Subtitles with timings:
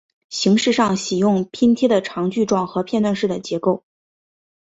[0.31, 3.83] 形式上喜用拼贴的长矩状和片段式的结构。